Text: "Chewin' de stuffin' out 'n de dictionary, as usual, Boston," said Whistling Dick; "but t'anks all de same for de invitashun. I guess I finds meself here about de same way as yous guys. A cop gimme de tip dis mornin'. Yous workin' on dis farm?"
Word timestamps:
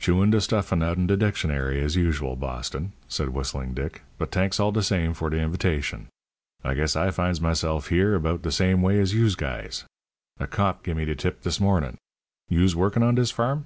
"Chewin' 0.00 0.30
de 0.30 0.40
stuffin' 0.40 0.84
out 0.84 0.98
'n 0.98 1.08
de 1.08 1.16
dictionary, 1.16 1.80
as 1.82 1.96
usual, 1.96 2.36
Boston," 2.36 2.92
said 3.08 3.30
Whistling 3.30 3.74
Dick; 3.74 4.02
"but 4.18 4.30
t'anks 4.30 4.60
all 4.60 4.70
de 4.70 4.84
same 4.84 5.14
for 5.14 5.28
de 5.30 5.38
invitashun. 5.38 6.06
I 6.62 6.74
guess 6.74 6.94
I 6.94 7.10
finds 7.10 7.40
meself 7.40 7.88
here 7.88 8.14
about 8.14 8.42
de 8.42 8.52
same 8.52 8.82
way 8.82 9.00
as 9.00 9.14
yous 9.14 9.34
guys. 9.34 9.82
A 10.38 10.46
cop 10.46 10.84
gimme 10.84 11.04
de 11.04 11.16
tip 11.16 11.42
dis 11.42 11.58
mornin'. 11.58 11.98
Yous 12.48 12.76
workin' 12.76 13.02
on 13.02 13.16
dis 13.16 13.32
farm?" 13.32 13.64